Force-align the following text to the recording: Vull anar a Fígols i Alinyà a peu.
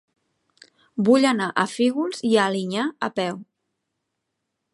Vull 1.09 1.27
anar 1.31 1.49
a 1.63 1.67
Fígols 1.75 2.25
i 2.31 2.33
Alinyà 2.47 2.87
a 3.11 3.15
peu. 3.21 3.39